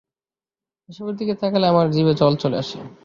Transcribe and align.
এসবের 0.89 1.15
দিকে 1.15 1.33
তাকালে 1.35 1.65
আমার 1.67 1.87
জিভে 1.91 2.13
জল 2.13 2.33
চলে 2.35 2.57
আসে। 2.57 2.79